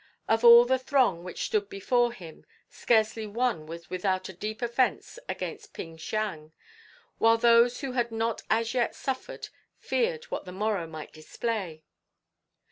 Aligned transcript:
Of 0.27 0.43
all 0.43 0.65
the 0.65 0.79
throng 0.79 1.23
which 1.23 1.43
stood 1.45 1.69
before 1.69 2.11
him 2.11 2.43
scarcely 2.71 3.27
one 3.27 3.67
was 3.67 3.91
without 3.91 4.29
a 4.29 4.33
deep 4.33 4.63
offence 4.63 5.19
against 5.29 5.73
Ping 5.75 5.99
Siang, 5.99 6.53
while 7.19 7.37
those 7.37 7.81
who 7.81 7.91
had 7.91 8.11
not 8.11 8.41
as 8.49 8.73
yet 8.73 8.95
suffered 8.95 9.49
feared 9.77 10.23
what 10.31 10.45
the 10.45 10.51
morrow 10.51 10.87
might 10.87 11.13
display. 11.13 11.83